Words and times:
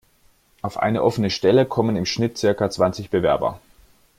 Auf 0.63 0.79
eine 0.79 1.03
offene 1.03 1.29
Stelle 1.29 1.67
kommen 1.67 1.95
im 1.95 2.07
Schnitt 2.07 2.35
circa 2.35 2.71
zwanzig 2.71 3.11
Bewerber. 3.11 3.59